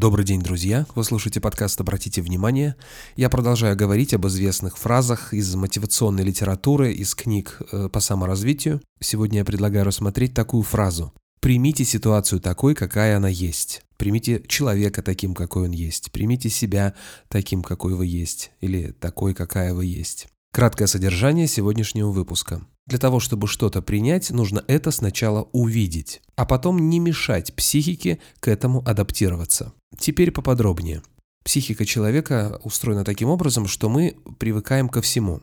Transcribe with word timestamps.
Добрый 0.00 0.24
день, 0.24 0.40
друзья! 0.40 0.86
Вы 0.94 1.04
слушаете 1.04 1.42
подкаст 1.42 1.78
«Обратите 1.78 2.22
внимание». 2.22 2.74
Я 3.16 3.28
продолжаю 3.28 3.76
говорить 3.76 4.14
об 4.14 4.26
известных 4.28 4.78
фразах 4.78 5.34
из 5.34 5.54
мотивационной 5.54 6.22
литературы, 6.22 6.90
из 6.90 7.14
книг 7.14 7.60
э, 7.70 7.90
по 7.90 8.00
саморазвитию. 8.00 8.80
Сегодня 8.98 9.40
я 9.40 9.44
предлагаю 9.44 9.84
рассмотреть 9.84 10.32
такую 10.32 10.62
фразу. 10.62 11.12
Примите 11.40 11.84
ситуацию 11.84 12.40
такой, 12.40 12.74
какая 12.74 13.18
она 13.18 13.28
есть. 13.28 13.82
Примите 13.98 14.42
человека 14.48 15.02
таким, 15.02 15.34
какой 15.34 15.64
он 15.64 15.72
есть. 15.72 16.10
Примите 16.12 16.48
себя 16.48 16.94
таким, 17.28 17.62
какой 17.62 17.92
вы 17.92 18.06
есть. 18.06 18.52
Или 18.62 18.92
такой, 18.92 19.34
какая 19.34 19.74
вы 19.74 19.84
есть. 19.84 20.28
Краткое 20.52 20.88
содержание 20.88 21.46
сегодняшнего 21.46 22.10
выпуска. 22.10 22.62
Для 22.86 22.98
того, 22.98 23.20
чтобы 23.20 23.46
что-то 23.46 23.82
принять, 23.82 24.30
нужно 24.30 24.64
это 24.66 24.90
сначала 24.90 25.48
увидеть, 25.52 26.22
а 26.34 26.44
потом 26.44 26.90
не 26.90 26.98
мешать 26.98 27.54
психике 27.54 28.18
к 28.40 28.48
этому 28.48 28.82
адаптироваться. 28.84 29.72
Теперь 29.96 30.32
поподробнее. 30.32 31.02
Психика 31.44 31.86
человека 31.86 32.60
устроена 32.64 33.04
таким 33.04 33.28
образом, 33.28 33.68
что 33.68 33.88
мы 33.88 34.16
привыкаем 34.40 34.88
ко 34.88 35.00
всему. 35.02 35.40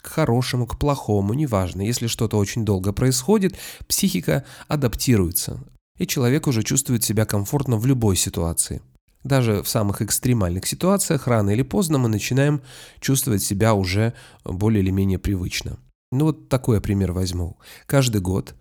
К 0.00 0.06
хорошему, 0.06 0.68
к 0.68 0.78
плохому, 0.78 1.34
неважно. 1.34 1.82
Если 1.82 2.06
что-то 2.06 2.38
очень 2.38 2.64
долго 2.64 2.92
происходит, 2.92 3.56
психика 3.88 4.44
адаптируется, 4.68 5.64
и 5.98 6.06
человек 6.06 6.46
уже 6.46 6.62
чувствует 6.62 7.02
себя 7.02 7.26
комфортно 7.26 7.76
в 7.76 7.86
любой 7.86 8.14
ситуации. 8.14 8.82
Даже 9.24 9.62
в 9.62 9.68
самых 9.68 10.02
экстремальных 10.02 10.66
ситуациях 10.66 11.26
рано 11.26 11.50
или 11.50 11.62
поздно 11.62 11.98
мы 11.98 12.08
начинаем 12.08 12.60
чувствовать 13.00 13.42
себя 13.42 13.74
уже 13.74 14.12
более 14.44 14.82
или 14.82 14.90
менее 14.90 15.18
привычно. 15.18 15.78
Ну 16.12 16.26
вот 16.26 16.48
такой 16.48 16.76
я 16.76 16.80
пример 16.82 17.12
возьму. 17.12 17.56
Каждый 17.86 18.20
год 18.20 18.54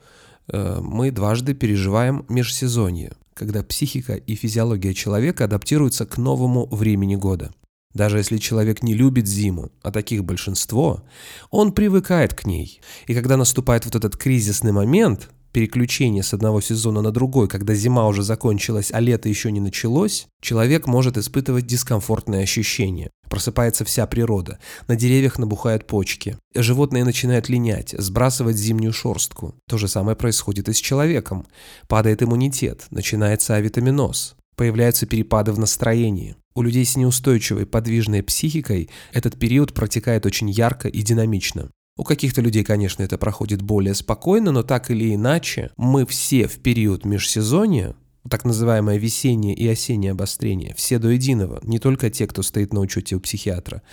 э, 0.47 0.79
мы 0.81 1.11
дважды 1.11 1.53
переживаем 1.53 2.25
межсезонье, 2.29 3.11
когда 3.33 3.61
психика 3.61 4.15
и 4.15 4.35
физиология 4.35 4.93
человека 4.93 5.45
адаптируются 5.45 6.05
к 6.05 6.17
новому 6.17 6.65
времени 6.67 7.15
года. 7.15 7.53
Даже 7.93 8.17
если 8.17 8.37
человек 8.37 8.81
не 8.81 8.95
любит 8.95 9.27
зиму, 9.27 9.69
а 9.83 9.91
таких 9.91 10.23
большинство, 10.23 11.03
он 11.51 11.73
привыкает 11.73 12.33
к 12.33 12.45
ней. 12.45 12.81
И 13.05 13.13
когда 13.13 13.37
наступает 13.37 13.85
вот 13.85 13.95
этот 13.95 14.17
кризисный 14.17 14.71
момент, 14.71 15.29
переключение 15.53 16.23
с 16.23 16.33
одного 16.33 16.59
сезона 16.59 17.01
на 17.01 17.11
другой, 17.11 17.47
когда 17.47 17.73
зима 17.73 18.07
уже 18.07 18.23
закончилась, 18.23 18.91
а 18.91 18.99
лето 18.99 19.29
еще 19.29 19.51
не 19.51 19.61
началось, 19.61 20.27
человек 20.41 20.87
может 20.87 21.17
испытывать 21.17 21.67
дискомфортные 21.67 22.43
ощущения. 22.43 23.11
Просыпается 23.29 23.85
вся 23.85 24.05
природа, 24.05 24.59
на 24.87 24.95
деревьях 24.95 25.39
набухают 25.39 25.87
почки, 25.87 26.37
животные 26.53 27.05
начинают 27.05 27.47
линять, 27.49 27.95
сбрасывать 27.97 28.57
зимнюю 28.57 28.91
шорстку. 28.91 29.55
То 29.69 29.77
же 29.77 29.87
самое 29.87 30.17
происходит 30.17 30.67
и 30.69 30.73
с 30.73 30.77
человеком. 30.77 31.45
Падает 31.87 32.21
иммунитет, 32.21 32.87
начинается 32.89 33.55
авитаминоз, 33.55 34.35
появляются 34.55 35.05
перепады 35.05 35.51
в 35.51 35.59
настроении. 35.59 36.35
У 36.55 36.61
людей 36.61 36.85
с 36.85 36.95
неустойчивой 36.95 37.65
подвижной 37.65 38.21
психикой 38.21 38.89
этот 39.11 39.39
период 39.39 39.73
протекает 39.73 40.25
очень 40.25 40.49
ярко 40.49 40.87
и 40.87 41.01
динамично. 41.01 41.69
У 41.95 42.03
каких-то 42.03 42.41
людей, 42.41 42.63
конечно, 42.63 43.03
это 43.03 43.17
проходит 43.17 43.61
более 43.61 43.93
спокойно, 43.93 44.51
но 44.51 44.63
так 44.63 44.89
или 44.89 45.13
иначе, 45.13 45.71
мы 45.77 46.05
все 46.07 46.47
в 46.47 46.59
период 46.59 47.05
межсезонья, 47.05 47.95
так 48.29 48.45
называемое 48.45 48.97
весеннее 48.97 49.53
и 49.53 49.67
осеннее 49.67 50.11
обострение, 50.11 50.73
все 50.75 50.97
до 50.97 51.09
единого, 51.09 51.59
не 51.63 51.77
только 51.77 52.09
те, 52.09 52.25
кто 52.25 52.41
стоит 52.41 52.73
на 52.73 52.79
учете 52.79 53.15
у 53.15 53.19
психиатра, 53.19 53.83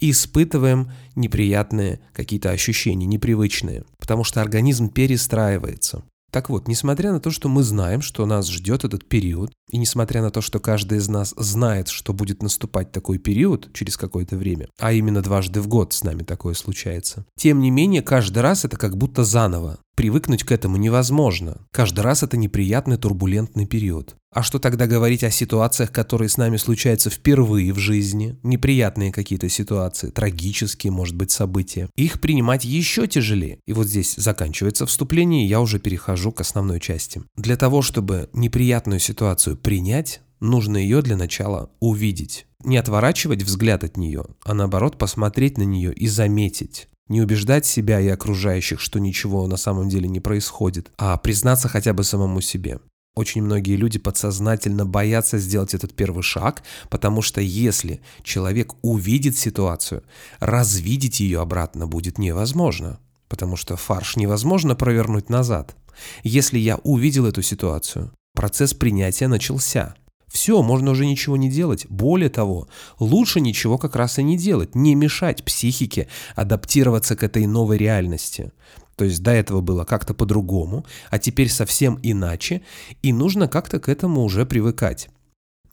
испытываем 0.00 0.90
неприятные 1.14 2.00
какие-то 2.12 2.50
ощущения, 2.50 3.06
непривычные, 3.06 3.84
потому 3.98 4.24
что 4.24 4.42
организм 4.42 4.90
перестраивается. 4.90 6.04
Так 6.36 6.50
вот, 6.50 6.68
несмотря 6.68 7.12
на 7.12 7.18
то, 7.18 7.30
что 7.30 7.48
мы 7.48 7.62
знаем, 7.62 8.02
что 8.02 8.26
нас 8.26 8.50
ждет 8.50 8.84
этот 8.84 9.08
период, 9.08 9.54
и 9.70 9.78
несмотря 9.78 10.20
на 10.20 10.30
то, 10.30 10.42
что 10.42 10.60
каждый 10.60 10.98
из 10.98 11.08
нас 11.08 11.32
знает, 11.38 11.88
что 11.88 12.12
будет 12.12 12.42
наступать 12.42 12.92
такой 12.92 13.16
период 13.16 13.72
через 13.72 13.96
какое-то 13.96 14.36
время, 14.36 14.68
а 14.78 14.92
именно 14.92 15.22
дважды 15.22 15.62
в 15.62 15.66
год 15.66 15.94
с 15.94 16.04
нами 16.04 16.24
такое 16.24 16.52
случается, 16.52 17.24
тем 17.38 17.60
не 17.60 17.70
менее, 17.70 18.02
каждый 18.02 18.40
раз 18.40 18.66
это 18.66 18.76
как 18.76 18.98
будто 18.98 19.24
заново. 19.24 19.78
Привыкнуть 19.96 20.44
к 20.44 20.52
этому 20.52 20.76
невозможно. 20.76 21.66
Каждый 21.72 22.00
раз 22.00 22.22
это 22.22 22.36
неприятный 22.36 22.98
турбулентный 22.98 23.64
период. 23.64 24.14
А 24.30 24.42
что 24.42 24.58
тогда 24.58 24.86
говорить 24.86 25.24
о 25.24 25.30
ситуациях, 25.30 25.90
которые 25.90 26.28
с 26.28 26.36
нами 26.36 26.58
случаются 26.58 27.08
впервые 27.08 27.72
в 27.72 27.78
жизни? 27.78 28.38
Неприятные 28.42 29.10
какие-то 29.10 29.48
ситуации, 29.48 30.10
трагические, 30.10 30.90
может 30.90 31.16
быть, 31.16 31.30
события. 31.30 31.88
Их 31.96 32.20
принимать 32.20 32.66
еще 32.66 33.06
тяжелее. 33.06 33.58
И 33.66 33.72
вот 33.72 33.86
здесь 33.86 34.14
заканчивается 34.16 34.84
вступление, 34.84 35.46
и 35.46 35.48
я 35.48 35.62
уже 35.62 35.78
перехожу 35.78 36.30
к 36.30 36.42
основной 36.42 36.78
части. 36.78 37.22
Для 37.36 37.56
того, 37.56 37.80
чтобы 37.80 38.28
неприятную 38.34 39.00
ситуацию 39.00 39.56
принять, 39.56 40.20
нужно 40.40 40.76
ее 40.76 41.00
для 41.00 41.16
начала 41.16 41.70
увидеть. 41.80 42.46
Не 42.62 42.76
отворачивать 42.76 43.42
взгляд 43.42 43.82
от 43.82 43.96
нее, 43.96 44.26
а 44.44 44.52
наоборот 44.52 44.98
посмотреть 44.98 45.56
на 45.56 45.62
нее 45.62 45.94
и 45.94 46.06
заметить. 46.06 46.88
Не 47.08 47.20
убеждать 47.20 47.66
себя 47.66 48.00
и 48.00 48.08
окружающих, 48.08 48.80
что 48.80 48.98
ничего 48.98 49.46
на 49.46 49.56
самом 49.56 49.88
деле 49.88 50.08
не 50.08 50.20
происходит, 50.20 50.90
а 50.98 51.16
признаться 51.16 51.68
хотя 51.68 51.92
бы 51.92 52.02
самому 52.02 52.40
себе. 52.40 52.80
Очень 53.14 53.42
многие 53.42 53.76
люди 53.76 53.98
подсознательно 53.98 54.84
боятся 54.84 55.38
сделать 55.38 55.72
этот 55.72 55.94
первый 55.94 56.22
шаг, 56.22 56.62
потому 56.90 57.22
что 57.22 57.40
если 57.40 58.00
человек 58.22 58.74
увидит 58.82 59.38
ситуацию, 59.38 60.02
развидеть 60.38 61.20
ее 61.20 61.40
обратно 61.40 61.86
будет 61.86 62.18
невозможно, 62.18 62.98
потому 63.28 63.56
что 63.56 63.76
фарш 63.76 64.16
невозможно 64.16 64.74
провернуть 64.74 65.30
назад. 65.30 65.76
Если 66.24 66.58
я 66.58 66.76
увидел 66.76 67.24
эту 67.24 67.40
ситуацию, 67.40 68.12
процесс 68.34 68.74
принятия 68.74 69.28
начался– 69.28 69.94
все, 70.36 70.62
можно 70.62 70.90
уже 70.90 71.06
ничего 71.06 71.38
не 71.38 71.48
делать. 71.48 71.86
Более 71.88 72.28
того, 72.28 72.68
лучше 72.98 73.40
ничего 73.40 73.78
как 73.78 73.96
раз 73.96 74.18
и 74.18 74.22
не 74.22 74.36
делать, 74.36 74.74
не 74.74 74.94
мешать 74.94 75.42
психике 75.42 76.08
адаптироваться 76.34 77.16
к 77.16 77.22
этой 77.22 77.46
новой 77.46 77.78
реальности. 77.78 78.52
То 78.96 79.06
есть 79.06 79.22
до 79.22 79.30
этого 79.30 79.62
было 79.62 79.84
как-то 79.84 80.12
по-другому, 80.12 80.84
а 81.08 81.18
теперь 81.18 81.48
совсем 81.48 81.98
иначе, 82.02 82.60
и 83.02 83.14
нужно 83.14 83.48
как-то 83.48 83.80
к 83.80 83.88
этому 83.88 84.24
уже 84.24 84.44
привыкать. 84.44 85.08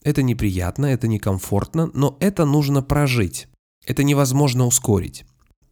Это 0.02 0.24
неприятно, 0.24 0.86
это 0.86 1.10
некомфортно, 1.10 1.92
но 1.94 2.16
это 2.22 2.46
нужно 2.46 2.82
прожить. 2.82 3.50
Это 3.86 4.04
невозможно 4.04 4.66
ускорить. 4.66 5.26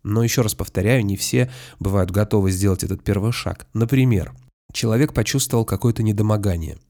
Но 0.03 0.21
еще 0.21 0.41
раз 0.41 0.53
повторяю, 0.53 1.05
не 1.05 1.15
все 1.15 1.49
бывают 1.79 2.11
готовы 2.11 2.51
сделать 2.51 2.83
этот 2.83 3.05
первый 3.05 3.31
шаг. 3.31 3.67
Например, 3.73 4.33
человек 4.73 5.13
почувствовал 5.13 5.63
какое-то 5.63 6.03
недомогание– 6.03 6.77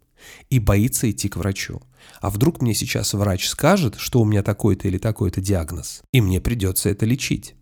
и 0.49 0.59
боится 0.59 1.09
идти 1.09 1.29
к 1.29 1.37
врачу. 1.37 1.81
А 2.19 2.29
вдруг 2.29 2.61
мне 2.61 2.73
сейчас 2.73 3.13
врач 3.13 3.47
скажет, 3.47 3.95
что 3.97 4.21
у 4.21 4.25
меня 4.25 4.43
такой-то 4.43 4.87
или 4.87 4.97
такой-то 4.97 5.41
диагноз, 5.41 6.01
и 6.11 6.21
мне 6.21 6.39
придется 6.41 6.89
это 6.89 7.05
лечить. 7.05 7.55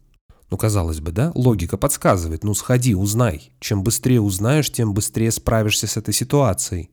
Ну, 0.51 0.57
казалось 0.57 0.99
бы, 0.99 1.11
да, 1.11 1.31
логика 1.35 1.77
подсказывает, 1.77 2.43
ну 2.43 2.53
сходи, 2.53 2.95
узнай. 2.95 3.51
Чем 3.59 3.83
быстрее 3.83 4.21
узнаешь, 4.21 4.71
тем 4.71 4.93
быстрее 4.93 5.31
справишься 5.31 5.85
с 5.85 5.95
этой 5.95 6.13
ситуацией. 6.13 6.89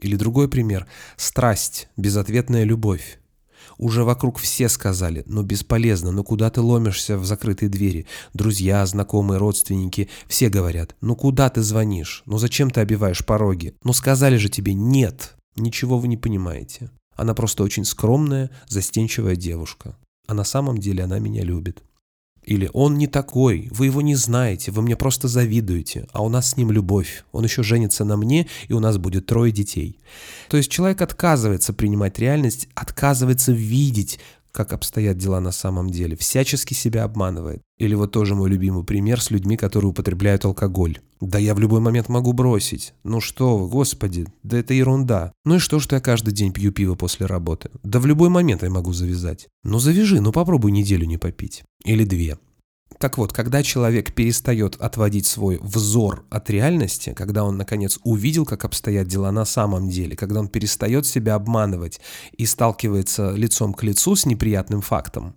Или 0.00 0.16
другой 0.16 0.48
пример. 0.48 0.86
Страсть, 1.16 1.88
безответная 1.96 2.64
любовь. 2.64 3.18
Уже 3.78 4.04
вокруг 4.04 4.38
все 4.38 4.68
сказали, 4.68 5.22
но 5.26 5.42
бесполезно, 5.42 6.10
ну 6.10 6.22
куда 6.22 6.50
ты 6.50 6.60
ломишься 6.60 7.16
в 7.16 7.24
закрытые 7.24 7.68
двери? 7.68 8.06
Друзья, 8.34 8.84
знакомые, 8.84 9.38
родственники, 9.38 10.08
все 10.28 10.48
говорят, 10.48 10.94
ну 11.00 11.16
куда 11.16 11.48
ты 11.48 11.62
звонишь? 11.62 12.22
Ну 12.26 12.38
зачем 12.38 12.70
ты 12.70 12.80
обиваешь 12.80 13.24
пороги? 13.24 13.74
Ну 13.82 13.92
сказали 13.92 14.36
же 14.36 14.50
тебе 14.50 14.74
нет. 14.74 15.34
Ничего 15.60 15.98
вы 15.98 16.08
не 16.08 16.16
понимаете. 16.16 16.90
Она 17.16 17.34
просто 17.34 17.62
очень 17.62 17.84
скромная, 17.84 18.50
застенчивая 18.66 19.36
девушка. 19.36 19.96
А 20.26 20.34
на 20.34 20.44
самом 20.44 20.78
деле 20.78 21.04
она 21.04 21.18
меня 21.18 21.42
любит. 21.42 21.82
Или 22.42 22.70
«Он 22.72 22.96
не 22.96 23.06
такой, 23.06 23.68
вы 23.70 23.86
его 23.86 24.00
не 24.00 24.14
знаете, 24.14 24.72
вы 24.72 24.80
мне 24.80 24.96
просто 24.96 25.28
завидуете, 25.28 26.06
а 26.12 26.22
у 26.22 26.30
нас 26.30 26.50
с 26.50 26.56
ним 26.56 26.70
любовь, 26.72 27.24
он 27.32 27.44
еще 27.44 27.62
женится 27.62 28.04
на 28.04 28.16
мне, 28.16 28.48
и 28.68 28.72
у 28.72 28.80
нас 28.80 28.96
будет 28.96 29.26
трое 29.26 29.52
детей». 29.52 29.98
То 30.48 30.56
есть 30.56 30.70
человек 30.70 31.02
отказывается 31.02 31.74
принимать 31.74 32.18
реальность, 32.18 32.68
отказывается 32.74 33.52
видеть, 33.52 34.18
как 34.52 34.72
обстоят 34.72 35.16
дела 35.16 35.40
на 35.40 35.52
самом 35.52 35.90
деле, 35.90 36.16
всячески 36.16 36.74
себя 36.74 37.04
обманывает. 37.04 37.62
Или 37.78 37.94
вот 37.94 38.12
тоже 38.12 38.34
мой 38.34 38.50
любимый 38.50 38.84
пример 38.84 39.20
с 39.20 39.30
людьми, 39.30 39.56
которые 39.56 39.90
употребляют 39.90 40.44
алкоголь. 40.44 40.98
Да 41.20 41.38
я 41.38 41.54
в 41.54 41.58
любой 41.58 41.80
момент 41.80 42.08
могу 42.08 42.32
бросить. 42.32 42.94
Ну 43.04 43.20
что 43.20 43.58
вы, 43.58 43.68
господи, 43.68 44.26
да 44.42 44.58
это 44.58 44.74
ерунда. 44.74 45.32
Ну 45.44 45.56
и 45.56 45.58
что, 45.58 45.78
что 45.78 45.96
я 45.96 46.00
каждый 46.00 46.32
день 46.32 46.52
пью 46.52 46.72
пиво 46.72 46.94
после 46.94 47.26
работы? 47.26 47.70
Да 47.82 48.00
в 48.00 48.06
любой 48.06 48.28
момент 48.30 48.62
я 48.62 48.70
могу 48.70 48.92
завязать. 48.92 49.48
Ну 49.62 49.78
завяжи, 49.78 50.20
ну 50.20 50.32
попробуй 50.32 50.72
неделю 50.72 51.06
не 51.06 51.18
попить. 51.18 51.62
Или 51.84 52.04
две. 52.04 52.38
Так 52.98 53.16
вот, 53.16 53.32
когда 53.32 53.62
человек 53.62 54.14
перестает 54.14 54.76
отводить 54.76 55.26
свой 55.26 55.58
взор 55.62 56.26
от 56.28 56.50
реальности, 56.50 57.14
когда 57.16 57.44
он, 57.44 57.56
наконец, 57.56 57.98
увидел, 58.04 58.44
как 58.44 58.64
обстоят 58.64 59.06
дела 59.08 59.32
на 59.32 59.44
самом 59.44 59.88
деле, 59.88 60.16
когда 60.16 60.40
он 60.40 60.48
перестает 60.48 61.06
себя 61.06 61.34
обманывать 61.34 62.00
и 62.36 62.44
сталкивается 62.44 63.30
лицом 63.32 63.72
к 63.72 63.82
лицу 63.84 64.16
с 64.16 64.26
неприятным 64.26 64.82
фактом, 64.82 65.34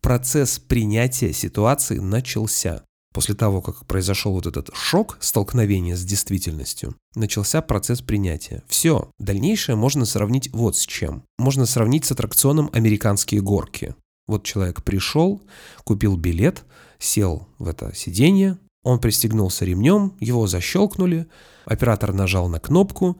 процесс 0.00 0.58
принятия 0.58 1.32
ситуации 1.32 1.98
начался. 1.98 2.84
После 3.12 3.34
того, 3.34 3.62
как 3.62 3.86
произошел 3.86 4.32
вот 4.32 4.46
этот 4.46 4.70
шок, 4.74 5.16
столкновение 5.20 5.96
с 5.96 6.04
действительностью, 6.04 6.94
начался 7.14 7.62
процесс 7.62 8.00
принятия. 8.00 8.62
Все, 8.68 9.10
дальнейшее 9.18 9.76
можно 9.76 10.04
сравнить 10.04 10.50
вот 10.52 10.76
с 10.76 10.86
чем. 10.86 11.24
Можно 11.38 11.66
сравнить 11.66 12.04
с 12.04 12.12
аттракционом 12.12 12.70
«Американские 12.72 13.40
горки». 13.40 13.94
Вот 14.28 14.44
человек 14.44 14.84
пришел, 14.84 15.42
купил 15.82 16.16
билет, 16.16 16.64
сел 17.00 17.48
в 17.58 17.66
это 17.66 17.92
сиденье, 17.94 18.58
он 18.84 19.00
пристегнулся 19.00 19.64
ремнем, 19.64 20.14
его 20.20 20.46
защелкнули, 20.46 21.26
оператор 21.64 22.12
нажал 22.12 22.48
на 22.48 22.60
кнопку, 22.60 23.18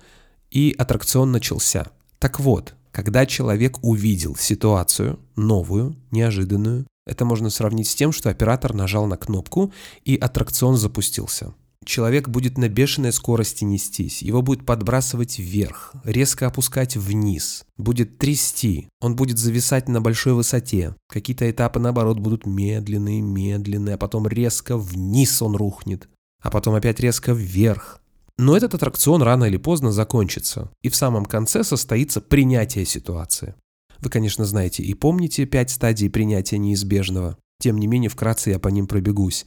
и 0.50 0.74
аттракцион 0.78 1.32
начался. 1.32 1.86
Так 2.20 2.38
вот, 2.38 2.74
когда 2.92 3.26
человек 3.26 3.78
увидел 3.82 4.36
ситуацию 4.36 5.18
новую, 5.34 5.96
неожиданную, 6.10 6.86
это 7.06 7.24
можно 7.24 7.48
сравнить 7.48 7.88
с 7.88 7.94
тем, 7.94 8.12
что 8.12 8.28
оператор 8.28 8.74
нажал 8.74 9.06
на 9.06 9.16
кнопку 9.16 9.72
и 10.04 10.16
аттракцион 10.16 10.76
запустился. 10.76 11.54
Человек 11.84 12.28
будет 12.28 12.58
на 12.58 12.68
бешеной 12.68 13.12
скорости 13.12 13.64
нестись, 13.64 14.20
его 14.20 14.42
будет 14.42 14.66
подбрасывать 14.66 15.38
вверх, 15.38 15.94
резко 16.04 16.46
опускать 16.46 16.96
вниз, 16.96 17.64
будет 17.76 18.18
трясти, 18.18 18.88
он 19.00 19.16
будет 19.16 19.38
зависать 19.38 19.88
на 19.88 20.00
большой 20.00 20.34
высоте. 20.34 20.94
Какие-то 21.08 21.50
этапы, 21.50 21.78
наоборот, 21.78 22.18
будут 22.18 22.46
медленные, 22.46 23.22
медленные, 23.22 23.94
а 23.94 23.98
потом 23.98 24.26
резко 24.26 24.76
вниз 24.76 25.40
он 25.40 25.56
рухнет, 25.56 26.08
а 26.42 26.50
потом 26.50 26.74
опять 26.74 27.00
резко 27.00 27.32
вверх. 27.32 28.00
Но 28.36 28.56
этот 28.56 28.74
аттракцион 28.74 29.22
рано 29.22 29.44
или 29.44 29.56
поздно 29.56 29.90
закончится, 29.90 30.70
и 30.82 30.88
в 30.88 30.96
самом 30.96 31.24
конце 31.24 31.64
состоится 31.64 32.20
принятие 32.20 32.84
ситуации. 32.84 33.54
Вы, 33.98 34.10
конечно, 34.10 34.44
знаете 34.44 34.82
и 34.82 34.94
помните 34.94 35.44
пять 35.44 35.70
стадий 35.70 36.10
принятия 36.10 36.58
неизбежного. 36.58 37.36
Тем 37.60 37.78
не 37.78 37.88
менее, 37.88 38.10
вкратце 38.10 38.50
я 38.50 38.58
по 38.60 38.68
ним 38.68 38.86
пробегусь. 38.86 39.46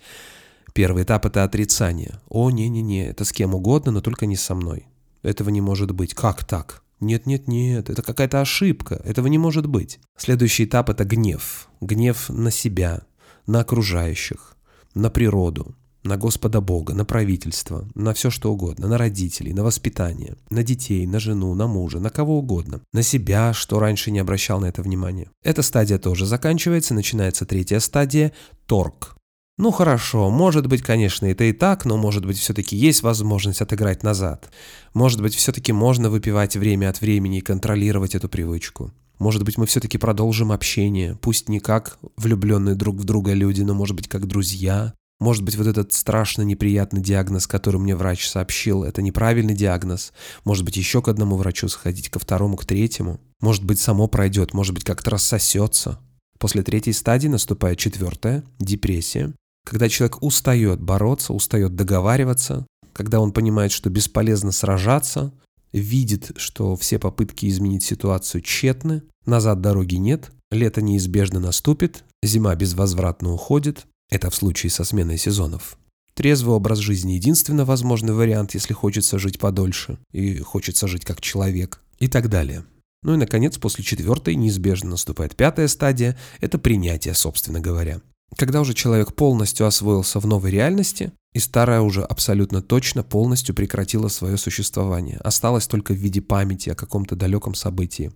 Первый 0.73 1.03
этап– 1.03 1.25
это 1.27 1.43
отрицание. 1.43 2.19
О, 2.29 2.49
не-не-не, 2.49 3.07
это 3.07 3.25
с 3.25 3.31
кем 3.31 3.55
угодно, 3.55 3.91
но 3.91 4.01
только 4.01 4.25
не 4.25 4.35
со 4.35 4.55
мной. 4.55 4.87
Этого 5.21 5.49
не 5.49 5.61
может 5.61 5.91
быть. 5.91 6.13
Как 6.13 6.45
так? 6.45 6.83
Нет-нет-нет, 6.99 7.89
это 7.89 8.01
какая-то 8.03 8.41
ошибка, 8.41 9.01
этого 9.03 9.27
не 9.27 9.39
может 9.39 9.65
быть. 9.65 9.99
Следующий 10.17 10.65
этап– 10.65 10.89
это 10.91 11.03
гнев. 11.03 11.67
Гнев 11.81 12.29
на 12.29 12.51
себя, 12.51 13.01
на 13.47 13.61
окружающих, 13.61 14.55
на 14.93 15.09
природу, 15.09 15.75
на 16.03 16.17
Господа 16.17 16.61
Бога, 16.61 16.93
на 16.93 17.03
правительство, 17.03 17.87
на 17.95 18.13
все 18.13 18.29
что 18.29 18.51
угодно, 18.53 18.87
на 18.87 18.97
родителей, 18.97 19.53
на 19.53 19.63
воспитание, 19.63 20.35
на 20.49 20.63
детей, 20.63 21.05
на 21.07 21.19
жену, 21.19 21.53
на 21.55 21.67
мужа, 21.67 21.99
на 21.99 22.11
кого 22.11 22.37
угодно, 22.37 22.81
на 22.93 23.03
себя, 23.03 23.53
что 23.53 23.79
раньше 23.79 24.11
не 24.11 24.19
обращал 24.19 24.59
на 24.59 24.65
это 24.65 24.83
внимания. 24.83 25.29
Эта 25.43 25.63
стадия 25.63 25.97
тоже 25.97 26.25
заканчивается, 26.25 26.93
начинается 26.93 27.45
третья 27.45 27.79
стадия– 27.79 28.31
торг. 28.67 29.15
Ну 29.61 29.69
хорошо, 29.69 30.31
может 30.31 30.65
быть, 30.65 30.81
конечно, 30.81 31.27
это 31.27 31.43
и 31.43 31.53
так, 31.53 31.85
но 31.85 31.95
может 31.95 32.25
быть 32.25 32.39
все-таки 32.39 32.75
есть 32.75 33.03
возможность 33.03 33.61
отыграть 33.61 34.01
назад. 34.01 34.49
Может 34.95 35.21
быть, 35.21 35.35
все-таки 35.35 35.71
можно 35.71 36.09
выпивать 36.09 36.55
время 36.55 36.89
от 36.89 36.99
времени 36.99 37.37
и 37.37 37.41
контролировать 37.41 38.15
эту 38.15 38.27
привычку. 38.27 38.91
Может 39.19 39.43
быть, 39.43 39.59
мы 39.59 39.67
все-таки 39.67 39.99
продолжим 39.99 40.51
общение, 40.51 41.15
пусть 41.21 41.47
не 41.47 41.59
как 41.59 41.99
влюбленные 42.17 42.73
друг 42.73 42.95
в 42.95 43.03
друга 43.03 43.33
люди, 43.33 43.61
но 43.61 43.75
может 43.75 43.95
быть, 43.95 44.07
как 44.07 44.25
друзья. 44.25 44.95
Может 45.19 45.43
быть, 45.43 45.55
вот 45.55 45.67
этот 45.67 45.93
страшно 45.93 46.41
неприятный 46.41 47.03
диагноз, 47.03 47.45
который 47.45 47.79
мне 47.79 47.95
врач 47.95 48.27
сообщил, 48.27 48.83
это 48.83 49.03
неправильный 49.03 49.53
диагноз. 49.53 50.11
Может 50.43 50.65
быть, 50.65 50.75
еще 50.75 51.03
к 51.03 51.07
одному 51.07 51.35
врачу 51.35 51.67
сходить, 51.67 52.09
ко 52.09 52.17
второму, 52.17 52.57
к 52.57 52.65
третьему. 52.65 53.19
Может 53.41 53.63
быть, 53.63 53.79
само 53.79 54.07
пройдет, 54.07 54.55
может 54.55 54.73
быть, 54.73 54.85
как-то 54.85 55.11
рассосется. 55.11 55.99
После 56.39 56.63
третьей 56.63 56.93
стадии 56.93 57.27
наступает 57.27 57.77
четвертая– 57.77 58.43
депрессия. 58.57 59.35
Когда 59.65 59.89
человек 59.89 60.21
устает 60.21 60.81
бороться, 60.81 61.33
устает 61.33 61.75
договариваться, 61.75 62.65
когда 62.93 63.19
он 63.19 63.31
понимает, 63.31 63.71
что 63.71 63.89
бесполезно 63.89 64.51
сражаться, 64.51 65.33
видит, 65.71 66.31
что 66.35 66.75
все 66.75 66.99
попытки 66.99 67.47
изменить 67.47 67.83
ситуацию 67.83 68.41
тщетны, 68.41 69.03
назад 69.25 69.61
дороги 69.61 69.95
нет, 69.95 70.31
лето 70.51 70.81
неизбежно 70.81 71.39
наступит, 71.39 72.03
зима 72.21 72.55
безвозвратно 72.55 73.31
уходит, 73.31 73.85
это 74.09 74.29
в 74.29 74.35
случае 74.35 74.69
со 74.69 74.83
сменой 74.83 75.17
сезонов. 75.17 75.77
Трезвый 76.13 76.55
образ 76.55 76.79
жизни– 76.79 77.13
единственно 77.13 77.63
возможный 77.63 78.13
вариант, 78.13 78.53
если 78.53 78.73
хочется 78.73 79.17
жить 79.17 79.39
подольше 79.39 79.97
и 80.11 80.39
хочется 80.39 80.87
жить 80.87 81.05
как 81.05 81.21
человек 81.21 81.81
и 81.99 82.09
так 82.09 82.29
далее. 82.29 82.65
Ну 83.03 83.13
и, 83.13 83.17
наконец, 83.17 83.57
после 83.57 83.83
четвертой 83.83 84.35
неизбежно 84.35 84.91
наступает 84.91 85.35
пятая 85.35 85.67
стадия– 85.69 86.19
это 86.41 86.59
принятие, 86.59 87.13
собственно 87.13 87.61
говоря. 87.61 88.01
Когда 88.37 88.61
уже 88.61 88.73
человек 88.73 89.13
полностью 89.13 89.67
освоился 89.67 90.19
в 90.19 90.25
новой 90.25 90.51
реальности, 90.51 91.11
и 91.33 91.39
старая 91.39 91.81
уже 91.81 92.03
абсолютно 92.03 92.61
точно 92.61 93.03
полностью 93.03 93.55
прекратила 93.55 94.07
свое 94.07 94.37
существование, 94.37 95.17
осталась 95.17 95.67
только 95.67 95.93
в 95.93 95.97
виде 95.97 96.21
памяти 96.21 96.69
о 96.69 96.75
каком-то 96.75 97.15
далеком 97.15 97.55
событии. 97.55 98.11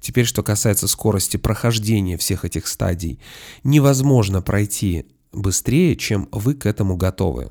Теперь, 0.00 0.26
что 0.26 0.42
касается 0.42 0.86
скорости 0.86 1.38
прохождения 1.38 2.18
всех 2.18 2.44
этих 2.44 2.66
стадий, 2.66 3.20
невозможно 3.62 4.42
пройти 4.42 5.06
быстрее, 5.32 5.96
чем 5.96 6.28
вы 6.30 6.54
к 6.54 6.66
этому 6.66 6.96
готовы. 6.96 7.50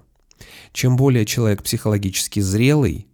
Чем 0.71 0.95
более 0.95 1.25
человек 1.25 1.63
психологически 1.63 2.39
зрелый, 2.39 3.07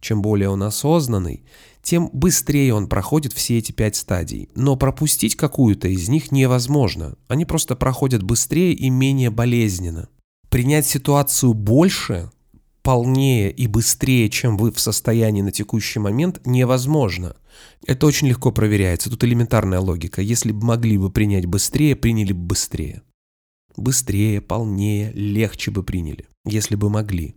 чем 0.00 0.22
более 0.22 0.48
он 0.48 0.62
осознанный, 0.62 1.44
тем 1.82 2.10
быстрее 2.12 2.74
он 2.74 2.88
проходит 2.88 3.32
все 3.32 3.58
эти 3.58 3.72
пять 3.72 3.96
стадий. 3.96 4.48
Но 4.54 4.76
пропустить 4.76 5.36
какую-то 5.36 5.88
из 5.88 6.08
них 6.08 6.32
невозможно. 6.32 7.16
Они 7.28 7.44
просто 7.44 7.76
проходят 7.76 8.22
быстрее 8.22 8.72
и 8.72 8.90
менее 8.90 9.30
болезненно. 9.30 10.08
Принять 10.48 10.86
ситуацию 10.86 11.54
больше, 11.54 12.30
полнее 12.82 13.50
и 13.50 13.66
быстрее, 13.66 14.28
чем 14.28 14.56
вы 14.56 14.72
в 14.72 14.80
состоянии 14.80 15.42
на 15.42 15.52
текущий 15.52 15.98
момент, 15.98 16.40
невозможно. 16.44 17.36
Это 17.86 18.06
очень 18.06 18.28
легко 18.28 18.52
проверяется. 18.52 19.10
Тут 19.10 19.24
элементарная 19.24 19.80
логика. 19.80 20.22
Если 20.22 20.52
бы 20.52 20.66
могли 20.66 20.98
бы 20.98 21.10
принять 21.10 21.46
быстрее, 21.46 21.96
приняли 21.96 22.32
бы 22.32 22.40
быстрее. 22.40 23.02
Быстрее, 23.76 24.40
полнее, 24.40 25.12
легче 25.12 25.70
бы 25.70 25.82
приняли, 25.82 26.26
если 26.44 26.74
бы 26.74 26.90
могли. 26.90 27.36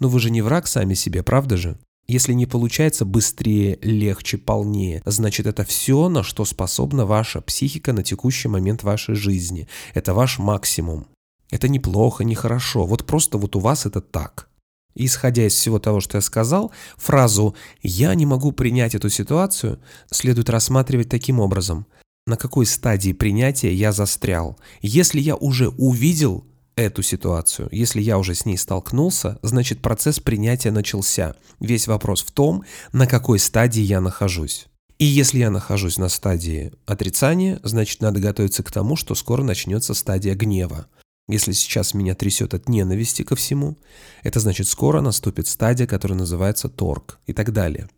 Но 0.00 0.08
вы 0.08 0.20
же 0.20 0.30
не 0.30 0.42
враг 0.42 0.66
сами 0.66 0.94
себе, 0.94 1.22
правда 1.22 1.56
же? 1.56 1.78
Если 2.10 2.32
не 2.32 2.46
получается 2.46 3.04
быстрее, 3.04 3.78
легче, 3.82 4.38
полнее, 4.38 5.02
значит 5.04 5.46
это 5.46 5.62
все, 5.64 6.08
на 6.08 6.22
что 6.22 6.46
способна 6.46 7.04
ваша 7.04 7.42
психика 7.42 7.92
на 7.92 8.02
текущий 8.02 8.48
момент 8.48 8.82
вашей 8.82 9.14
жизни. 9.14 9.68
Это 9.92 10.14
ваш 10.14 10.38
максимум. 10.38 11.06
Это 11.50 11.68
неплохо, 11.68 12.24
не 12.24 12.34
хорошо, 12.34 12.86
вот 12.86 13.04
просто 13.04 13.36
вот 13.36 13.56
у 13.56 13.60
вас 13.60 13.84
это 13.84 14.00
так. 14.00 14.48
исходя 14.94 15.46
из 15.46 15.52
всего 15.52 15.78
того, 15.78 16.00
что 16.00 16.16
я 16.16 16.22
сказал, 16.22 16.72
фразу 16.96 17.54
«я 17.82 18.14
не 18.14 18.24
могу 18.24 18.52
принять 18.52 18.94
эту 18.94 19.10
ситуацию» 19.10 19.78
следует 20.10 20.48
рассматривать 20.48 21.10
таким 21.10 21.38
образом. 21.40 21.86
На 22.26 22.36
какой 22.36 22.66
стадии 22.66 23.12
принятия 23.12 23.72
я 23.72 23.92
застрял? 23.92 24.58
Если 24.80 25.20
я 25.20 25.36
уже 25.36 25.68
увидел 25.68 26.47
эту 26.78 27.02
ситуацию. 27.02 27.68
Если 27.72 28.00
я 28.00 28.18
уже 28.18 28.34
с 28.34 28.46
ней 28.46 28.56
столкнулся, 28.56 29.38
значит 29.42 29.82
процесс 29.82 30.20
принятия 30.20 30.70
начался. 30.70 31.34
Весь 31.60 31.88
вопрос 31.88 32.22
в 32.22 32.30
том, 32.30 32.64
на 32.92 33.06
какой 33.06 33.38
стадии 33.38 33.82
я 33.82 34.00
нахожусь. 34.00 34.66
И 34.98 35.04
если 35.04 35.38
я 35.38 35.50
нахожусь 35.50 35.98
на 35.98 36.08
стадии 36.08 36.72
отрицания, 36.86 37.60
значит 37.62 38.00
надо 38.00 38.20
готовиться 38.20 38.62
к 38.62 38.70
тому, 38.70 38.96
что 38.96 39.14
скоро 39.14 39.42
начнется 39.42 39.94
стадия 39.94 40.34
гнева. 40.34 40.86
Если 41.28 41.52
сейчас 41.52 41.94
меня 41.94 42.14
трясет 42.14 42.54
от 42.54 42.68
ненависти 42.68 43.22
ко 43.22 43.36
всему, 43.36 43.76
это 44.22 44.40
значит 44.40 44.66
скоро 44.66 45.00
наступит 45.00 45.46
стадия, 45.46 45.86
которая 45.86 46.18
называется 46.18 46.68
торг 46.68 47.18
и 47.26 47.32
так 47.32 47.52
далее. 47.52 47.88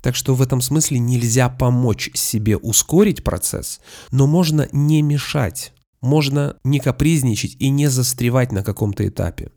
Так 0.00 0.14
что 0.14 0.34
в 0.34 0.42
этом 0.42 0.60
смысле 0.60 0.98
нельзя 0.98 1.48
помочь 1.48 2.10
себе 2.14 2.56
ускорить 2.58 3.24
процесс, 3.24 3.80
но 4.10 4.26
можно 4.26 4.68
не 4.70 5.00
мешать 5.02 5.72
можно 6.04 6.56
не 6.64 6.80
капризничать 6.80 7.56
и 7.58 7.70
не 7.70 7.88
застревать 7.88 8.52
на 8.52 8.62
каком-то 8.62 9.08
этапе. 9.08 9.50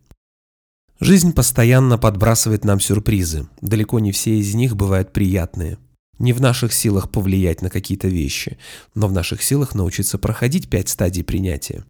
Жизнь 0.99 1.33
постоянно 1.33 1.97
подбрасывает 1.99 2.65
нам 2.65 2.79
сюрпризы. 2.79 3.47
Далеко 3.61 3.99
не 3.99 4.11
все 4.11 4.39
из 4.39 4.55
них 4.55 4.75
бывают 4.75 5.13
приятные. 5.13 5.77
Не 6.17 6.33
в 6.33 6.41
наших 6.41 6.73
силах 6.73 7.11
повлиять 7.11 7.61
на 7.61 7.69
какие-то 7.69 8.07
вещи, 8.07 8.57
но 8.95 9.07
в 9.07 9.13
наших 9.13 9.43
силах 9.43 9.75
научиться 9.75 10.17
проходить 10.17 10.69
пять 10.69 10.89
стадий 10.89 11.23
принятия. 11.23 11.85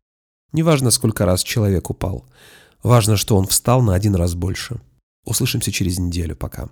Неважно, 0.51 0.91
сколько 0.91 1.25
раз 1.25 1.43
человек 1.43 1.89
упал. 1.89 2.25
Важно, 2.83 3.15
что 3.15 3.37
он 3.37 3.47
встал 3.47 3.81
на 3.81 3.93
один 3.93 4.15
раз 4.15 4.35
больше. 4.35 4.81
Услышимся 5.23 5.71
через 5.71 5.99
неделю. 5.99 6.35
Пока. 6.35 6.69